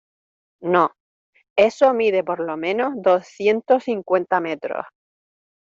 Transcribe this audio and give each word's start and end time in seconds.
no. 0.63 0.95
eso 1.55 1.93
mide 1.93 2.23
por 2.23 2.39
lo 2.39 2.57
menos 2.57 2.93
doscientos 3.03 3.83
cincuenta 3.83 4.39
metros. 4.39 4.87